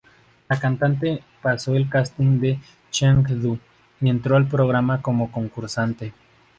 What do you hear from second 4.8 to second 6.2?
como concursante.